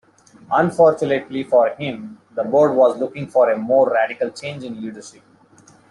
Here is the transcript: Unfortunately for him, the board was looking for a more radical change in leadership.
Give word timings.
Unfortunately 0.51 1.43
for 1.43 1.69
him, 1.75 2.17
the 2.33 2.43
board 2.43 2.75
was 2.75 2.97
looking 2.97 3.27
for 3.27 3.51
a 3.51 3.55
more 3.59 3.87
radical 3.91 4.31
change 4.31 4.63
in 4.63 4.81
leadership. 4.81 5.21